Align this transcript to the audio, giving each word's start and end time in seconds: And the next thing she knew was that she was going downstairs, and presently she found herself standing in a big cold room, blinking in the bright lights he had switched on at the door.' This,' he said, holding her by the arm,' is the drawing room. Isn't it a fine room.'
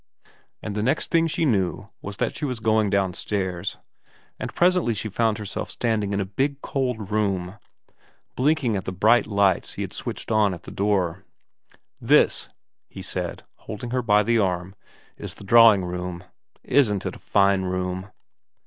And 0.63 0.73
the 0.73 0.81
next 0.81 1.11
thing 1.11 1.27
she 1.27 1.45
knew 1.45 1.89
was 2.01 2.17
that 2.17 2.35
she 2.35 2.43
was 2.43 2.59
going 2.59 2.89
downstairs, 2.89 3.77
and 4.39 4.51
presently 4.55 4.95
she 4.95 5.09
found 5.09 5.37
herself 5.37 5.69
standing 5.69 6.11
in 6.11 6.19
a 6.19 6.25
big 6.25 6.59
cold 6.63 7.11
room, 7.11 7.59
blinking 8.35 8.73
in 8.73 8.81
the 8.81 8.91
bright 8.91 9.27
lights 9.27 9.73
he 9.73 9.83
had 9.83 9.93
switched 9.93 10.31
on 10.31 10.55
at 10.55 10.63
the 10.63 10.71
door.' 10.71 11.23
This,' 12.15 12.49
he 12.89 13.03
said, 13.03 13.43
holding 13.57 13.91
her 13.91 14.01
by 14.01 14.23
the 14.23 14.39
arm,' 14.39 14.73
is 15.19 15.35
the 15.35 15.43
drawing 15.43 15.85
room. 15.85 16.23
Isn't 16.63 17.05
it 17.05 17.15
a 17.15 17.19
fine 17.19 17.65
room.' 17.65 18.07